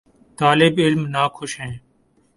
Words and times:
طالب 0.39 0.73
علم 0.85 1.01
ناخوش 1.07 1.59
ہیں۔ 1.59 1.75